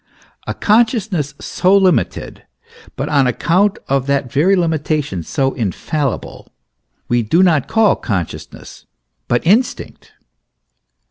[0.47, 2.41] A consciousness so limited,
[2.95, 6.51] but on account of that very limitation so infallible,
[7.07, 8.87] we do not call consciousness,
[9.27, 10.13] but instinct.